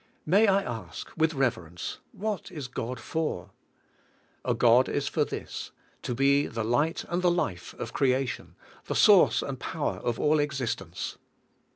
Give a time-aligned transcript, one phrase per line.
[0.25, 3.51] May I ask, with reverence: What is God for?
[4.43, 5.69] A God is for this:
[6.01, 10.39] to be the light and the life of creation, the source and power of all
[10.39, 11.19] existence.